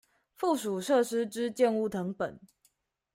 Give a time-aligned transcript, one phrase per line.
[0.33, 2.39] 附屬設施之建物謄本